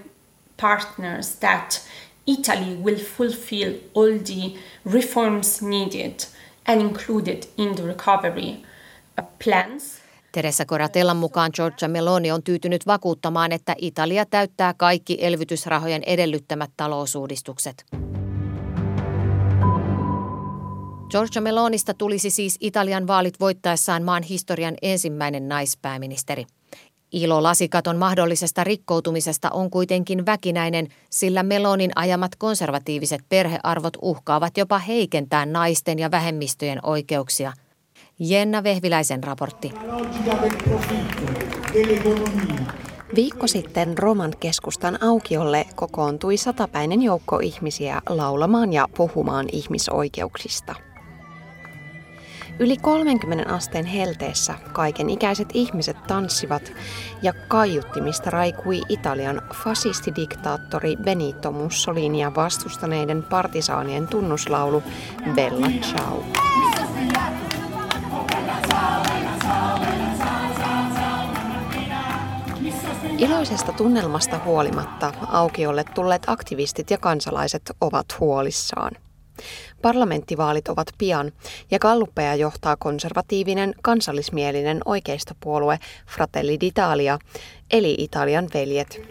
partners 0.61 1.35
that 1.35 1.81
Italy 2.27 2.75
will 2.83 2.99
fulfill 3.17 3.73
all 3.95 4.19
the 4.19 4.59
reforms 4.85 5.61
needed 5.61 6.19
and 6.65 6.81
included 6.81 7.43
in 7.57 7.75
the 7.75 7.83
recovery 7.83 8.57
plans. 9.43 10.00
Teresa 10.31 10.65
Coratellan 10.65 11.17
mukaan 11.17 11.51
Giorgia 11.53 11.87
Meloni 11.87 12.31
on 12.31 12.43
tyytynyt 12.43 12.87
vakuuttamaan, 12.87 13.51
että 13.51 13.75
Italia 13.77 14.25
täyttää 14.25 14.73
kaikki 14.73 15.17
elvytysrahojen 15.21 16.03
edellyttämät 16.03 16.71
talousuudistukset. 16.77 17.85
Giorgia 21.09 21.41
Melonista 21.41 21.93
tulisi 21.93 22.29
siis 22.29 22.57
Italian 22.59 23.07
vaalit 23.07 23.39
voittaessaan 23.39 24.03
maan 24.03 24.23
historian 24.23 24.75
ensimmäinen 24.81 25.47
naispääministeri. 25.47 26.45
Ilo 27.11 27.43
lasikaton 27.43 27.97
mahdollisesta 27.97 28.63
rikkoutumisesta 28.63 29.49
on 29.49 29.69
kuitenkin 29.69 30.25
väkinäinen, 30.25 30.87
sillä 31.09 31.43
Melonin 31.43 31.91
ajamat 31.95 32.35
konservatiiviset 32.35 33.21
perhearvot 33.29 33.97
uhkaavat 34.01 34.57
jopa 34.57 34.79
heikentää 34.79 35.45
naisten 35.45 35.99
ja 35.99 36.11
vähemmistöjen 36.11 36.79
oikeuksia. 36.85 37.53
Jenna 38.23 38.63
Vehviläisen 38.63 39.23
raportti. 39.23 39.73
Viikko 43.15 43.47
sitten 43.47 43.97
Roman 43.97 44.33
keskustan 44.39 45.03
aukiolle 45.03 45.65
kokoontui 45.75 46.37
satapäinen 46.37 47.01
joukko 47.01 47.39
ihmisiä 47.39 48.01
laulamaan 48.09 48.73
ja 48.73 48.87
puhumaan 48.97 49.45
ihmisoikeuksista. 49.51 50.75
Yli 52.59 52.77
30 52.77 53.53
asteen 53.53 53.85
helteessä 53.85 54.53
kaiken 54.73 55.09
ikäiset 55.09 55.49
ihmiset 55.53 55.97
tanssivat 56.07 56.73
ja 57.21 57.33
kaiuttimista 57.47 58.29
raikui 58.29 58.81
Italian 58.89 59.41
fasistidiktaattori 59.63 60.95
Benito 60.95 61.51
Mussolinia 61.51 62.35
vastustaneiden 62.35 63.23
partisaanien 63.23 64.07
tunnuslaulu 64.07 64.83
Bella 65.35 65.67
Ciao. 65.81 66.23
Iloisesta 73.17 73.73
tunnelmasta 73.73 74.39
huolimatta 74.45 75.13
aukiolle 75.27 75.83
tulleet 75.83 76.23
aktivistit 76.27 76.91
ja 76.91 76.97
kansalaiset 76.97 77.71
ovat 77.81 78.05
huolissaan. 78.19 78.91
Parlamenttivaalit 79.81 80.67
ovat 80.67 80.87
pian 80.97 81.31
ja 81.71 81.79
Galluppeja 81.79 82.35
johtaa 82.35 82.75
konservatiivinen 82.75 83.73
kansallismielinen 83.81 84.81
oikeistopuolue 84.85 85.79
Fratelli 86.07 86.57
d'Italia, 86.57 87.19
eli 87.71 87.95
Italian 87.97 88.47
veljet. 88.53 89.01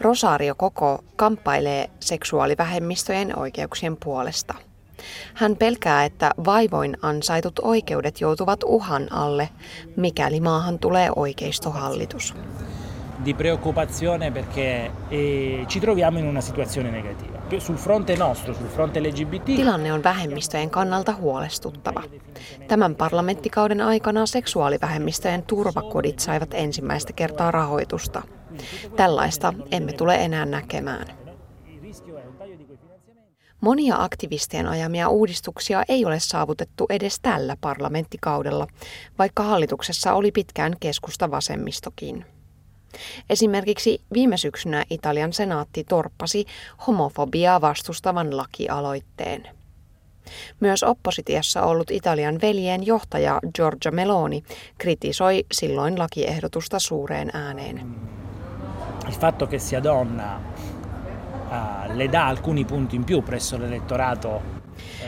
Rosario 0.00 0.54
Koko 0.54 1.04
kamppailee 1.16 1.90
seksuaalivähemmistöjen 2.00 3.38
oikeuksien 3.38 3.96
puolesta. 3.96 4.54
Hän 5.34 5.56
pelkää, 5.56 6.04
että 6.04 6.30
vaivoin 6.44 6.96
ansaitut 7.02 7.58
oikeudet 7.62 8.20
joutuvat 8.20 8.60
uhan 8.64 9.12
alle, 9.12 9.48
mikäli 9.96 10.40
maahan 10.40 10.78
tulee 10.78 11.10
oikeistohallitus 11.16 12.34
di 13.18 13.34
preoccupazione 13.34 14.30
perché 14.30 14.90
eh, 15.08 15.64
ci 15.66 15.80
troviamo 15.80 16.18
in 16.18 16.26
una 16.26 16.40
situazione 16.40 16.90
negativa. 16.90 17.38
Sul 17.58 17.76
fronte 17.76 18.16
nostro, 18.16 18.54
sul 18.54 18.68
fronte 18.68 19.00
LGBT... 19.00 19.44
Tilanne 19.44 19.92
on 19.92 20.02
vähemmistöjen 20.02 20.70
kannalta 20.70 21.12
huolestuttava. 21.12 22.02
Tämän 22.68 22.94
parlamenttikauden 22.94 23.80
aikana 23.80 24.26
seksuaalivähemmistöjen 24.26 25.42
turvakodit 25.42 26.18
saivat 26.18 26.54
ensimmäistä 26.54 27.12
kertaa 27.12 27.50
rahoitusta. 27.50 28.22
Tällaista 28.96 29.54
emme 29.70 29.92
tule 29.92 30.24
enää 30.24 30.46
näkemään. 30.46 31.06
Monia 33.60 34.02
aktivistien 34.02 34.66
ajamia 34.66 35.08
uudistuksia 35.08 35.82
ei 35.88 36.04
ole 36.04 36.20
saavutettu 36.20 36.86
edes 36.88 37.20
tällä 37.20 37.56
parlamenttikaudella, 37.60 38.66
vaikka 39.18 39.42
hallituksessa 39.42 40.12
oli 40.12 40.32
pitkään 40.32 40.74
keskusta 40.80 41.30
vasemmistokin. 41.30 42.24
Esimerkiksi 43.30 44.00
viime 44.12 44.36
syksynä 44.36 44.84
Italian 44.90 45.32
senaatti 45.32 45.84
torppasi 45.84 46.46
homofobiaa 46.86 47.60
vastustavan 47.60 48.36
lakialoitteen. 48.36 49.48
Myös 50.60 50.82
oppositiossa 50.82 51.62
ollut 51.62 51.90
Italian 51.90 52.40
veljen 52.42 52.86
johtaja 52.86 53.40
Giorgia 53.54 53.92
Meloni 53.92 54.42
kritisoi 54.78 55.44
silloin 55.52 55.98
lakiehdotusta 55.98 56.78
suureen 56.78 57.30
ääneen. 57.34 57.94
Il 59.08 59.14
fatto 59.14 59.46
che 59.46 59.58
sia 59.58 59.82
donna 59.82 60.40
uh, 61.50 61.96
le 61.96 62.08
dà 62.08 62.26
alcuni 62.26 62.64
punti 62.64 62.96
in 62.96 63.04
più 63.04 63.22
presso 63.22 63.56
l'elettorato 63.56 64.58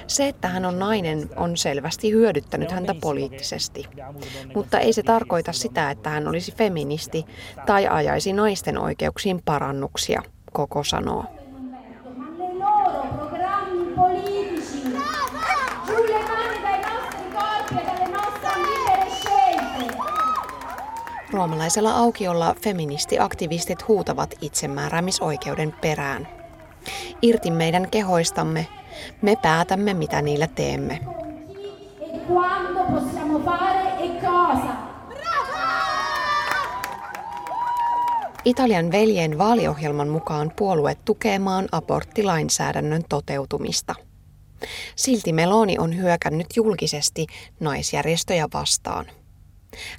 se, 0.07 0.29
että 0.29 0.49
hän 0.49 0.65
on 0.65 0.79
nainen, 0.79 1.31
on 1.37 1.57
selvästi 1.57 2.13
hyödyttänyt 2.13 2.71
häntä 2.71 2.95
poliittisesti. 3.01 3.87
Mutta 4.55 4.79
ei 4.79 4.93
se 4.93 5.03
tarkoita 5.03 5.53
sitä, 5.53 5.91
että 5.91 6.11
hän 6.11 6.29
olisi 6.29 6.53
feministi 6.53 7.25
tai 7.67 7.89
ajaisi 7.89 8.33
naisten 8.33 8.79
oikeuksiin 8.79 9.43
parannuksia, 9.45 10.23
koko 10.53 10.85
sanoo. 10.85 11.25
Roomalaisella 21.41 21.97
aukiolla 21.97 22.55
feministiaktivistit 22.63 23.89
huutavat 23.89 24.35
itsemääräämisoikeuden 24.41 25.75
perään. 25.81 26.29
Irti 27.23 27.51
meidän 27.51 27.91
kehoistamme, 27.91 28.67
me 29.23 29.37
päätämme, 29.43 29.95
mitä 29.95 30.23
niillä 30.23 30.47
teemme. 30.47 31.01
Italian 38.45 38.93
veljen 38.93 39.39
vaaliohjelman 39.39 40.09
mukaan 40.09 40.53
puolue 40.57 40.97
tukee 41.05 41.39
maan 41.39 41.69
aborttilainsäädännön 41.73 43.03
toteutumista. 43.09 43.95
Silti 44.97 45.33
Meloni 45.33 45.79
on 45.79 45.97
hyökännyt 45.97 46.47
julkisesti 46.57 47.27
naisjärjestöjä 47.61 48.49
vastaan. 48.55 49.20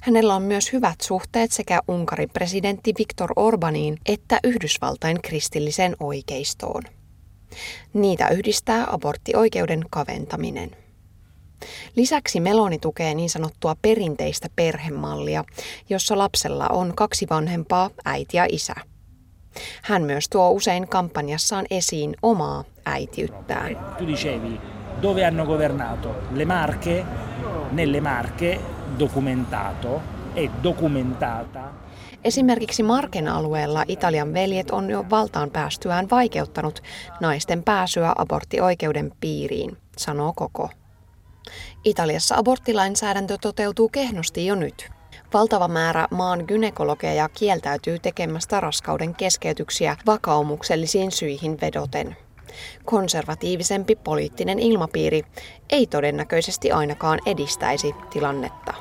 Hänellä 0.00 0.34
on 0.34 0.42
myös 0.42 0.72
hyvät 0.72 1.00
suhteet 1.00 1.52
sekä 1.52 1.80
Unkarin 1.88 2.30
presidentti 2.30 2.94
Viktor 2.98 3.32
Orbaniin 3.36 3.98
että 4.06 4.38
Yhdysvaltain 4.44 5.22
kristilliseen 5.22 5.96
oikeistoon. 6.00 6.82
Niitä 7.94 8.28
yhdistää 8.28 8.86
aborttioikeuden 8.90 9.80
kaventaminen. 9.90 10.70
Lisäksi 11.96 12.40
Meloni 12.40 12.78
tukee 12.78 13.14
niin 13.14 13.30
sanottua 13.30 13.76
perinteistä 13.82 14.48
perhemallia, 14.56 15.44
jossa 15.90 16.18
lapsella 16.18 16.68
on 16.68 16.92
kaksi 16.96 17.26
vanhempaa, 17.30 17.90
äiti 18.04 18.36
ja 18.36 18.46
isä. 18.48 18.74
Hän 19.82 20.02
myös 20.02 20.28
tuo 20.28 20.50
usein 20.50 20.88
kampanjassaan 20.88 21.66
esiin 21.70 22.16
omaa 22.22 22.64
äitiyttään. 22.84 23.76
Tu 23.98 24.06
dicevi, 24.06 24.60
dove 25.02 25.24
hanno 25.24 25.46
governato? 25.46 26.14
Le 26.30 26.44
Marche, 26.44 27.04
nelle 27.72 28.00
Marche, 28.00 28.60
documentato 28.98 30.02
e 30.36 30.48
documentata 30.62 31.82
Esimerkiksi 32.24 32.82
Marken 32.82 33.28
alueella 33.28 33.84
Italian 33.88 34.34
veljet 34.34 34.70
on 34.70 34.90
jo 34.90 35.04
valtaan 35.10 35.50
päästyään 35.50 36.10
vaikeuttanut 36.10 36.82
naisten 37.20 37.62
pääsyä 37.62 38.12
aborttioikeuden 38.18 39.12
piiriin, 39.20 39.76
sanoo 39.96 40.32
Koko. 40.36 40.70
Italiassa 41.84 42.36
aborttilainsäädäntö 42.36 43.38
toteutuu 43.40 43.88
kehnosti 43.88 44.46
jo 44.46 44.54
nyt. 44.54 44.90
Valtava 45.34 45.68
määrä 45.68 46.08
maan 46.10 46.44
gynekologeja 46.48 47.28
kieltäytyy 47.28 47.98
tekemästä 47.98 48.60
raskauden 48.60 49.14
keskeytyksiä 49.14 49.96
vakaumuksellisiin 50.06 51.12
syihin 51.12 51.60
vedoten. 51.60 52.16
Konservatiivisempi 52.84 53.96
poliittinen 53.96 54.58
ilmapiiri 54.58 55.22
ei 55.70 55.86
todennäköisesti 55.86 56.72
ainakaan 56.72 57.18
edistäisi 57.26 57.94
tilannetta. 58.10 58.74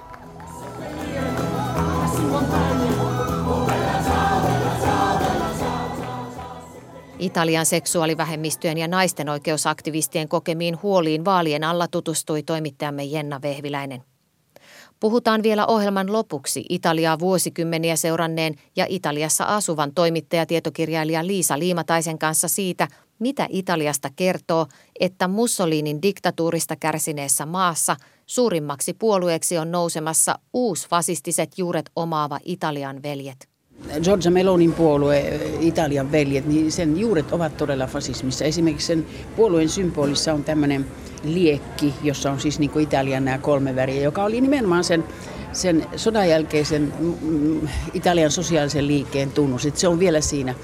Italian 7.19 7.65
seksuaalivähemmistöjen 7.65 8.77
ja 8.77 8.87
naisten 8.87 9.29
oikeusaktivistien 9.29 10.27
kokemiin 10.27 10.81
huoliin 10.83 11.25
vaalien 11.25 11.63
alla 11.63 11.87
tutustui 11.87 12.43
toimittajamme 12.43 13.03
Jenna 13.03 13.41
Vehviläinen. 13.41 14.03
Puhutaan 14.99 15.43
vielä 15.43 15.65
ohjelman 15.65 16.11
lopuksi 16.11 16.65
Italiaa 16.69 17.19
vuosikymmeniä 17.19 17.95
seuranneen 17.95 18.55
ja 18.75 18.85
Italiassa 18.89 19.43
asuvan 19.43 19.93
toimittajatietokirjailija 19.93 21.27
Liisa 21.27 21.59
Liimataisen 21.59 22.19
kanssa 22.19 22.47
siitä, 22.47 22.87
mitä 23.21 23.47
Italiasta 23.49 24.09
kertoo, 24.15 24.67
että 24.99 25.27
Mussolinin 25.27 26.01
diktatuurista 26.01 26.75
kärsineessä 26.75 27.45
maassa 27.45 27.95
suurimmaksi 28.25 28.93
puolueeksi 28.93 29.57
on 29.57 29.71
nousemassa 29.71 30.39
uusfasistiset 30.53 31.57
juuret 31.57 31.89
omaava 31.95 32.39
Italian 32.45 33.03
veljet. 33.03 33.51
Giorgia 34.03 34.31
Melonin 34.31 34.73
puolue, 34.73 35.39
Italian 35.59 36.11
veljet, 36.11 36.45
niin 36.45 36.71
sen 36.71 36.99
juuret 36.99 37.31
ovat 37.31 37.57
todella 37.57 37.87
fasismissa. 37.87 38.45
Esimerkiksi 38.45 38.87
sen 38.87 39.05
puolueen 39.35 39.69
symbolissa 39.69 40.33
on 40.33 40.43
tämmöinen 40.43 40.85
liekki, 41.23 41.93
jossa 42.03 42.31
on 42.31 42.39
siis 42.39 42.59
niin 42.59 42.69
kuin 42.69 42.83
Italian 42.83 43.25
nämä 43.25 43.37
kolme 43.37 43.75
väriä, 43.75 44.01
joka 44.01 44.23
oli 44.23 44.41
nimenomaan 44.41 44.83
sen, 44.83 45.03
sen 45.53 45.85
sodan 45.95 46.29
jälkeisen 46.29 46.93
mm, 47.21 47.67
Italian 47.93 48.31
sosiaalisen 48.31 48.87
liikkeen 48.87 49.31
tunnus. 49.31 49.65
Että 49.65 49.79
se 49.79 49.87
on 49.87 49.99
vielä 49.99 50.21
siinä. 50.21 50.55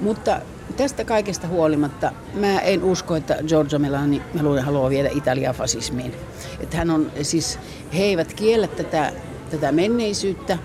Mutta 0.00 0.40
tästä 0.76 1.04
kaikesta 1.04 1.48
huolimatta 1.48 2.12
mä 2.34 2.58
en 2.60 2.84
usko, 2.84 3.16
että 3.16 3.38
Giorgio 3.48 3.78
Meloni, 3.78 4.22
Meloni 4.34 4.60
haluaa 4.60 4.90
viedä 4.90 5.08
Italiaa 5.12 5.52
fasismiin. 5.52 6.14
Että 6.60 6.76
hän 6.76 6.90
on, 6.90 7.10
siis, 7.22 7.58
he 7.94 8.02
eivät 8.02 8.34
kiellä 8.34 8.66
tätä, 8.66 9.12
tätä 9.50 9.72
menneisyyttä, 9.72 10.58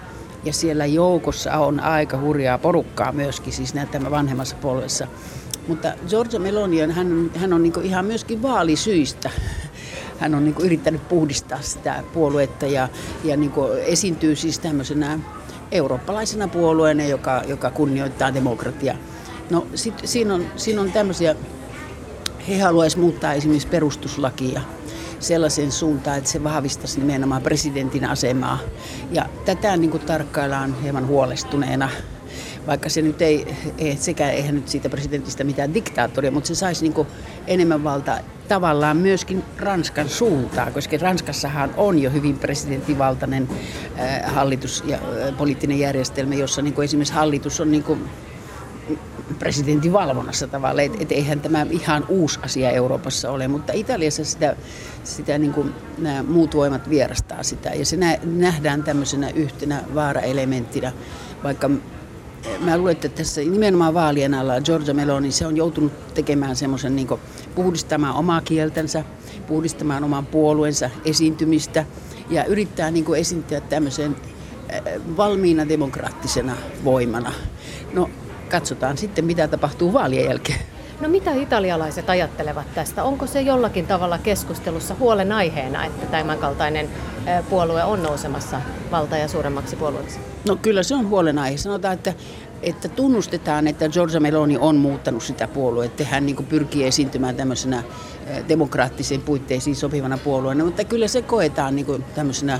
ja 0.45 0.53
siellä 0.53 0.85
joukossa 0.85 1.57
on 1.57 1.79
aika 1.79 2.19
hurjaa 2.19 2.57
porukkaa 2.57 3.11
myöskin, 3.11 3.53
siis 3.53 3.73
näitä 3.73 4.11
vanhemmassa 4.11 4.55
polvessa. 4.61 5.07
Mutta 5.67 5.93
Giorgio 6.09 6.39
Meloni, 6.39 6.79
hän 6.79 7.11
on, 7.11 7.31
hän 7.35 7.53
on 7.53 7.63
niin 7.63 7.73
ihan 7.83 8.05
myöskin 8.05 8.41
vaalisyistä. 8.41 9.29
Hän 10.19 10.35
on 10.35 10.45
niin 10.45 10.55
yrittänyt 10.59 11.09
puhdistaa 11.09 11.61
sitä 11.61 12.03
puoluetta 12.13 12.65
ja, 12.65 12.89
ja 13.23 13.37
niin 13.37 13.51
esiintyy 13.85 14.35
siis 14.35 14.59
tämmöisenä 14.59 15.19
eurooppalaisena 15.71 16.47
puolueena, 16.47 17.03
joka, 17.03 17.43
joka 17.47 17.71
kunnioittaa 17.71 18.33
demokratiaa. 18.33 18.97
No 19.49 19.67
sit, 19.75 19.93
siinä, 20.05 20.33
on, 20.33 20.45
siinä 20.55 20.81
on 20.81 20.91
tämmöisiä, 20.91 21.35
he 22.47 22.59
haluaisivat 22.59 23.01
muuttaa 23.01 23.33
esimerkiksi 23.33 23.67
perustuslakia 23.67 24.61
sellaisen 25.19 25.71
suuntaan, 25.71 26.17
että 26.17 26.29
se 26.29 26.43
vahvistaisi 26.43 26.99
nimenomaan 26.99 27.41
presidentin 27.41 28.05
asemaa. 28.05 28.59
Ja 29.11 29.25
tätä 29.45 29.77
niin 29.77 29.91
kuin 29.91 30.03
tarkkaillaan 30.03 30.81
hieman 30.81 31.07
huolestuneena 31.07 31.89
vaikka 32.67 32.89
se 32.89 33.01
nyt 33.01 33.21
ei, 33.21 33.55
ei 33.77 33.97
sekä 33.97 34.29
eihän 34.29 34.55
nyt 34.55 34.67
siitä 34.67 34.89
presidentistä 34.89 35.43
mitään 35.43 35.73
diktaattoria, 35.73 36.31
mutta 36.31 36.47
se 36.47 36.55
saisi 36.55 36.89
niin 36.89 37.07
enemmän 37.47 37.83
valtaa 37.83 38.19
tavallaan 38.47 38.97
myöskin 38.97 39.43
Ranskan 39.57 40.09
suuntaan, 40.09 40.73
koska 40.73 40.97
Ranskassahan 41.01 41.73
on 41.77 41.99
jo 41.99 42.09
hyvin 42.09 42.39
presidenttivaltainen 42.39 43.49
äh, 43.99 44.33
hallitus 44.33 44.83
ja 44.87 44.97
äh, 44.97 45.37
poliittinen 45.37 45.79
järjestelmä, 45.79 46.35
jossa 46.35 46.61
niin 46.61 46.83
esimerkiksi 46.83 47.13
hallitus 47.13 47.59
on 47.59 47.71
niin 47.71 48.09
presidentin 49.39 49.93
valvonnassa 49.93 50.47
tavallaan, 50.47 50.85
että 50.85 50.97
et 51.01 51.11
eihän 51.11 51.39
tämä 51.39 51.65
ihan 51.69 52.05
uusi 52.09 52.39
asia 52.43 52.71
Euroopassa 52.71 53.31
ole, 53.31 53.47
mutta 53.47 53.73
Italiassa 53.73 54.25
sitä, 54.25 54.55
sitä 55.03 55.37
niin 55.37 55.53
kuin 55.53 55.73
nämä 55.97 56.23
muut 56.23 56.55
voimat 56.55 56.89
vierastaa 56.89 57.43
sitä 57.43 57.69
ja 57.69 57.85
se 57.85 57.97
nähdään 58.23 58.83
tämmöisenä 58.83 59.29
yhtenä 59.29 59.83
vaaraelementtinä, 59.95 60.91
vaikka 61.43 61.69
mä 62.59 62.77
luulen, 62.77 62.91
että 62.91 63.09
tässä 63.09 63.41
nimenomaan 63.41 63.93
vaalien 63.93 64.33
alla 64.33 64.61
Giorgia 64.61 64.93
Meloni, 64.93 65.31
se 65.31 65.47
on 65.47 65.57
joutunut 65.57 66.13
tekemään 66.13 66.55
semmoisen 66.55 66.95
niin 66.95 67.07
puhdistamaan 67.55 68.15
omaa 68.15 68.41
kieltänsä, 68.41 69.03
puhdistamaan 69.47 70.03
oman 70.03 70.25
puolueensa 70.25 70.89
esiintymistä 71.05 71.85
ja 72.29 72.45
yrittää 72.45 72.91
niin 72.91 73.05
kuin 73.05 73.19
esiintyä 73.19 73.61
tämmöisen 73.61 74.15
valmiina 75.17 75.69
demokraattisena 75.69 76.57
voimana. 76.83 77.33
No 77.93 78.09
katsotaan 78.49 78.97
sitten, 78.97 79.25
mitä 79.25 79.47
tapahtuu 79.47 79.93
vaalien 79.93 80.25
jälkeen. 80.25 80.59
No 81.01 81.09
mitä 81.09 81.33
italialaiset 81.33 82.09
ajattelevat 82.09 82.73
tästä? 82.75 83.03
Onko 83.03 83.27
se 83.27 83.41
jollakin 83.41 83.87
tavalla 83.87 84.17
keskustelussa 84.17 84.95
huolenaiheena, 84.99 85.85
että 85.85 86.05
tämän 86.05 86.37
kaltainen 86.37 86.89
puolue 87.49 87.83
on 87.83 88.03
nousemassa 88.03 88.61
valta- 88.91 89.17
ja 89.17 89.27
suuremmaksi 89.27 89.75
puolueeksi? 89.75 90.19
No 90.47 90.55
kyllä 90.55 90.83
se 90.83 90.95
on 90.95 91.09
huolenaihe. 91.09 91.57
Sanotaan, 91.57 91.93
että, 91.93 92.13
että 92.61 92.89
tunnustetaan, 92.89 93.67
että 93.67 93.89
Giorgia 93.89 94.19
Meloni 94.19 94.57
on 94.57 94.75
muuttanut 94.75 95.23
sitä 95.23 95.47
puoluetta. 95.47 96.03
Hän 96.03 96.25
niin 96.25 96.45
pyrkii 96.49 96.87
esiintymään 96.87 97.35
tämmöisenä 97.35 97.83
demokraattisiin 98.49 99.21
puitteisiin 99.21 99.75
sopivana 99.75 100.17
puolueena, 100.17 100.65
mutta 100.65 100.83
kyllä 100.83 101.07
se 101.07 101.21
koetaan 101.21 101.75
niin 101.75 102.05
tämmöisenä 102.15 102.59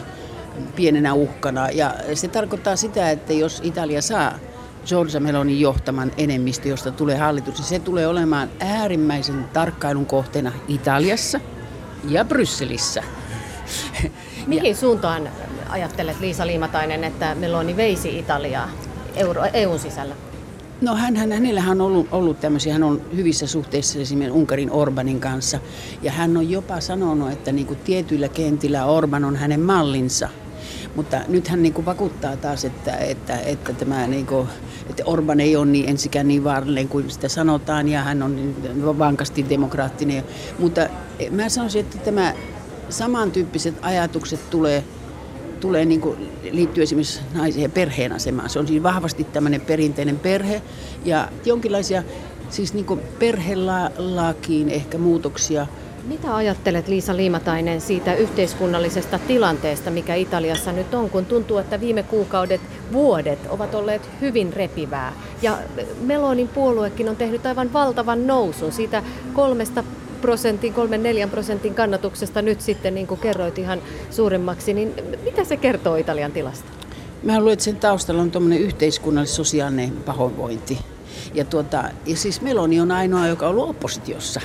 pienenä 0.75 1.13
uhkana. 1.13 1.69
Ja 1.69 1.95
se 2.13 2.27
tarkoittaa 2.27 2.75
sitä, 2.75 3.11
että 3.11 3.33
jos 3.33 3.61
Italia 3.63 4.01
saa 4.01 4.39
Giorgia 4.85 5.19
Melonin 5.19 5.59
johtaman 5.59 6.11
enemmistö, 6.17 6.67
josta 6.67 6.91
tulee 6.91 7.17
hallitus, 7.17 7.55
niin 7.57 7.63
se 7.63 7.79
tulee 7.79 8.07
olemaan 8.07 8.49
äärimmäisen 8.59 9.45
tarkkailun 9.53 10.05
kohteena 10.05 10.51
Italiassa 10.67 11.39
ja 12.09 12.25
Brysselissä. 12.25 13.03
Mihin 14.47 14.69
ja, 14.69 14.75
suuntaan 14.75 15.29
ajattelet 15.69 16.19
Liisa 16.19 16.47
Liimatainen, 16.47 17.03
että 17.03 17.35
Meloni 17.35 17.77
veisi 17.77 18.19
Italiaa 18.19 18.69
Euro, 19.15 19.43
EUn 19.53 19.79
sisällä? 19.79 20.15
No 20.81 20.95
hän, 20.95 21.15
hän, 21.15 21.31
hänellähän 21.31 21.81
on 21.81 21.87
ollut, 21.87 22.07
ollut 22.11 22.39
tämmöisiä, 22.39 22.73
hän 22.73 22.83
on 22.83 23.01
hyvissä 23.15 23.47
suhteissa 23.47 23.99
esimerkiksi 23.99 24.39
Unkarin 24.39 24.71
Orbanin 24.71 25.19
kanssa. 25.19 25.59
Ja 26.01 26.11
hän 26.11 26.37
on 26.37 26.49
jopa 26.49 26.79
sanonut, 26.79 27.31
että 27.31 27.51
niin 27.51 27.67
kuin 27.67 27.79
tietyillä 27.79 28.27
kentillä 28.27 28.85
Orban 28.85 29.25
on 29.25 29.35
hänen 29.35 29.59
mallinsa. 29.59 30.29
Mutta 30.99 31.21
nyt 31.27 31.47
hän 31.47 31.63
niin 31.63 31.73
kuin 31.73 31.85
vakuuttaa 31.85 32.37
taas, 32.37 32.65
että, 32.65 32.95
että, 32.95 33.37
että, 33.37 33.73
tämä, 33.73 34.07
niin 34.07 34.25
kuin, 34.25 34.47
että 34.89 35.03
Orban 35.05 35.39
ei 35.39 35.55
ole 35.55 35.65
niin 35.65 35.89
ensikään 35.89 36.27
niin 36.27 36.43
vaarallinen 36.43 36.87
kuin 36.87 37.09
sitä 37.09 37.27
sanotaan 37.27 37.87
ja 37.87 38.01
hän 38.01 38.23
on 38.23 38.35
niin 38.35 38.99
vankasti 38.99 39.45
demokraattinen. 39.49 40.23
Mutta 40.59 40.89
mä 41.31 41.49
sanoisin, 41.49 41.81
että 41.81 41.97
tämä 41.97 42.33
samantyyppiset 42.89 43.75
ajatukset 43.81 44.49
tulee 44.49 44.83
tulee 45.59 45.85
niin 45.85 46.01
kuin, 46.01 46.31
liittyy 46.51 46.83
esimerkiksi 46.83 47.21
naisen 47.33 47.63
ja 47.63 47.69
perheen 47.69 48.11
asemaan. 48.11 48.49
Se 48.49 48.59
on 48.59 48.67
siis 48.67 48.83
vahvasti 48.83 49.23
tämmöinen 49.23 49.61
perinteinen 49.61 50.19
perhe 50.19 50.61
ja 51.05 51.29
jonkinlaisia 51.45 52.03
siis 52.49 52.73
niin 52.73 52.85
kuin 52.85 52.99
perhelakiin 53.19 54.69
ehkä 54.69 54.97
muutoksia– 54.97 55.67
mitä 56.07 56.35
ajattelet 56.35 56.87
Liisa 56.87 57.17
Liimatainen 57.17 57.81
siitä 57.81 58.15
yhteiskunnallisesta 58.15 59.19
tilanteesta, 59.19 59.91
mikä 59.91 60.15
Italiassa 60.15 60.71
nyt 60.71 60.93
on, 60.93 61.09
kun 61.09 61.25
tuntuu, 61.25 61.57
että 61.57 61.79
viime 61.79 62.03
kuukaudet, 62.03 62.61
vuodet 62.91 63.39
ovat 63.49 63.75
olleet 63.75 64.09
hyvin 64.21 64.53
repivää. 64.53 65.13
Ja 65.41 65.57
Melonin 66.01 66.47
puoluekin 66.47 67.09
on 67.09 67.15
tehnyt 67.15 67.45
aivan 67.45 67.73
valtavan 67.73 68.27
nousun 68.27 68.71
siitä 68.71 69.03
kolmesta 69.33 69.83
prosentin, 70.21 70.73
kolmen 70.73 71.03
neljän 71.03 71.29
prosentin 71.29 71.75
kannatuksesta 71.75 72.41
nyt 72.41 72.61
sitten, 72.61 72.95
niin 72.95 73.07
kuin 73.07 73.19
kerroit 73.19 73.57
ihan 73.57 73.81
suuremmaksi, 74.09 74.73
niin 74.73 74.93
mitä 75.23 75.43
se 75.43 75.57
kertoo 75.57 75.95
Italian 75.95 76.31
tilasta? 76.31 76.69
Mä 77.23 77.39
luulen, 77.39 77.53
että 77.53 77.65
sen 77.65 77.75
taustalla 77.75 78.21
on 78.21 78.31
tuommoinen 78.31 78.61
yhteiskunnallis-sosiaalinen 78.61 79.91
pahoinvointi 79.91 80.77
ja, 81.33 81.45
tuota, 81.45 81.83
ja 82.05 82.17
siis 82.17 82.41
Meloni 82.41 82.79
on 82.79 82.91
ainoa, 82.91 83.27
joka 83.27 83.45
on 83.45 83.51
ollut 83.51 83.69
oppositiossa. 83.69 84.41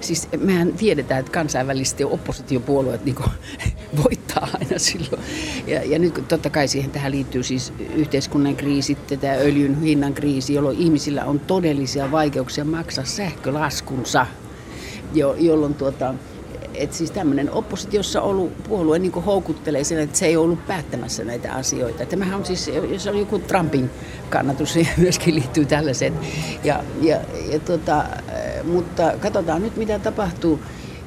Siis 0.00 0.28
mehän 0.36 0.72
tiedetään, 0.72 1.20
että 1.20 1.32
kansainvälisesti 1.32 2.04
oppositiopuolueet 2.04 3.04
niin 3.04 3.16
voittaa 4.04 4.48
aina 4.60 4.78
silloin. 4.78 5.22
Ja, 5.66 5.84
ja 5.84 5.98
nyt 5.98 6.24
totta 6.28 6.50
kai 6.50 6.68
siihen 6.68 6.90
tähän 6.90 7.12
liittyy 7.12 7.42
siis 7.42 7.72
yhteiskunnan 7.94 8.56
kriisi, 8.56 8.98
tämä 9.20 9.34
öljyn 9.34 9.80
hinnan 9.80 10.14
kriisi, 10.14 10.54
jolloin 10.54 10.78
ihmisillä 10.78 11.24
on 11.24 11.40
todellisia 11.40 12.10
vaikeuksia 12.10 12.64
maksaa 12.64 13.04
sähkölaskunsa, 13.04 14.26
jo, 15.14 15.34
jolloin 15.38 15.74
tuota, 15.74 16.14
et 16.74 16.92
siis 16.92 17.10
tämmöinen 17.10 17.50
oppositiossa 17.50 18.22
ollut 18.22 18.62
puolue 18.62 18.98
niin 18.98 19.12
houkuttelee 19.12 19.84
sen, 19.84 19.98
että 19.98 20.18
se 20.18 20.26
ei 20.26 20.36
ollut 20.36 20.66
päättämässä 20.66 21.24
näitä 21.24 21.52
asioita. 21.52 22.06
Tämähän 22.06 22.34
on 22.34 22.44
siis, 22.44 22.70
jos 22.90 23.06
on 23.06 23.18
joku 23.18 23.38
Trumpin 23.38 23.90
kannatus, 24.30 24.74
niin 24.74 24.88
myöskin 24.96 25.34
liittyy 25.34 25.64
tällaiseen. 25.64 26.14
Ja, 26.64 26.84
ja, 27.00 27.20
ja 27.50 27.58
tota, 27.58 28.04
mutta 28.64 29.12
katsotaan 29.20 29.62
nyt, 29.62 29.76
mitä 29.76 29.98
tapahtuu. 29.98 30.60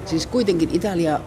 Siis 0.06 0.28
kuitenkin 0.28 0.70
Italia 0.74 1.20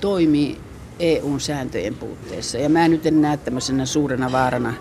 toimii 0.00 0.60
EUn 0.98 1.40
sääntöjen 1.40 1.94
puutteessa. 1.94 2.58
Ja 2.58 2.68
mä 2.68 2.88
nyt 2.88 3.06
en 3.06 3.22
näe 3.22 3.36
tämmöisenä 3.36 3.86
suurena 3.86 4.32
vaarana 4.32 4.74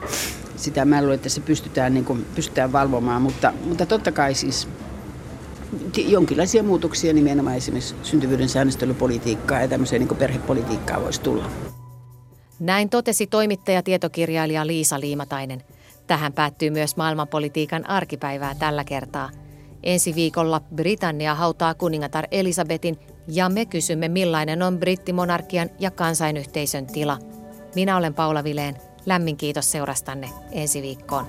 sitä. 0.56 0.86
Mä 0.86 1.02
luulen, 1.02 1.16
että 1.16 1.30
se 1.30 1.42
pystytään, 1.42 1.94
niin 1.94 2.06
kuin, 2.06 2.26
pystytään 2.36 2.72
valvomaan, 2.72 3.22
mutta, 3.22 3.54
mutta 3.66 3.86
totta 3.86 4.12
kai 4.12 4.34
siis 4.36 4.68
jonkinlaisia 5.98 6.64
muutoksia 6.64 7.14
nimenomaan 7.14 7.56
esimerkiksi 7.56 7.96
syntyvyyden 8.04 8.50
säännöstelypolitiikkaa 8.50 9.62
ja 9.62 9.68
tämmöiseen 9.68 10.02
niin 10.08 10.18
perhepolitiikkaa 10.18 11.02
voisi 11.02 11.22
tulla. 11.22 11.46
Näin 12.60 12.90
totesi 12.90 13.28
toimittaja 13.28 13.84
tietokirjailija 13.84 14.68
Liisa 14.68 15.00
Liimatainen. 15.00 15.64
Tähän 16.08 16.34
päättyy 16.34 16.70
myös 16.70 16.98
maailmanpolitiikan 16.98 17.90
arkipäivää 17.90 18.56
tällä 18.56 18.84
kertaa. 18.84 19.30
Ensi 19.84 20.16
viikolla 20.16 20.62
Britannia 20.76 21.36
hautaa 21.36 21.74
kuningatar 21.74 22.28
Elisabetin 22.32 23.00
ja 23.28 23.50
me 23.50 23.66
kysymme 23.66 24.08
millainen 24.08 24.62
on 24.62 24.80
brittimonarkian 24.80 25.70
ja 25.80 25.92
kansainyhteisön 25.92 26.88
tila. 26.88 27.18
Minä 27.76 27.98
olen 27.98 28.14
Paula 28.14 28.44
Vileen. 28.44 28.78
Lämmin 29.06 29.38
kiitos 29.38 29.72
seurastanne 29.72 30.30
ensi 30.52 30.82
viikkoon. 30.82 31.26